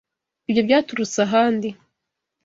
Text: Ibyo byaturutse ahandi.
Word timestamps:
Ibyo 0.49 0.61
byaturutse 0.67 1.17
ahandi. 1.27 1.69